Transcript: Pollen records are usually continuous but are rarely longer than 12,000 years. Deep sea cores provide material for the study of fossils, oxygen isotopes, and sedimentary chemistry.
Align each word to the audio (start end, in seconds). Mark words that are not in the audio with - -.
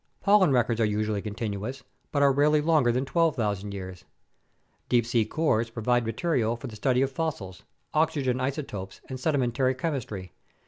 Pollen 0.19 0.51
records 0.51 0.81
are 0.81 0.85
usually 0.85 1.21
continuous 1.21 1.83
but 2.11 2.23
are 2.23 2.31
rarely 2.31 2.59
longer 2.59 2.91
than 2.91 3.05
12,000 3.05 3.71
years. 3.71 4.03
Deep 4.89 5.05
sea 5.05 5.25
cores 5.25 5.69
provide 5.69 6.07
material 6.07 6.55
for 6.55 6.65
the 6.65 6.75
study 6.75 7.03
of 7.03 7.11
fossils, 7.11 7.61
oxygen 7.93 8.39
isotopes, 8.41 8.99
and 9.09 9.19
sedimentary 9.19 9.75
chemistry. 9.75 10.31